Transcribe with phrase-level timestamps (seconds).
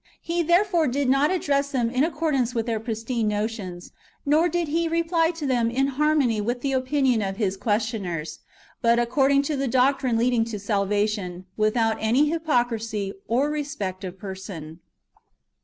[0.23, 3.91] He therefore did not address them in accordance with their pristine notions,
[4.25, 8.39] nor did He reply to them in harmony with the opinion of His questioners,
[8.81, 14.79] but according to the doctrine leading to salvation, without hypocrisy or respect of person.